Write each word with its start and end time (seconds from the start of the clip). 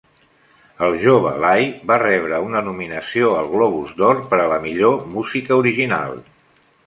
El 0.85 0.95
jove 1.01 1.33
Lai 1.43 1.67
va 1.91 1.97
rebre 2.03 2.39
una 2.45 2.63
nominació 2.69 3.29
al 3.41 3.51
Globus 3.53 3.93
d'Or 3.99 4.23
per 4.31 4.41
a 4.45 4.49
la 4.55 4.59
Millor 4.65 4.99
música 5.17 5.61
original. 5.65 6.19